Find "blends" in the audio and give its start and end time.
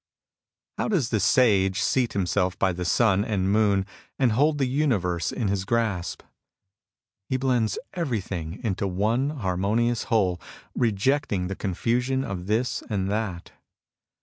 7.37-7.77